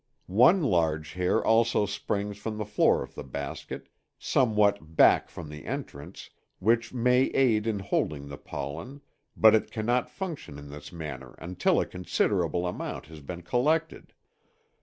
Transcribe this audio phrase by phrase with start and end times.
[0.25, 5.47] 3.) One large hair also springs from the floor of the basket, somewhat back from
[5.47, 9.01] the entrance, which may aid in holding the pollen,
[9.37, 14.13] but it can not function in this manner until a considerable amount has been collected.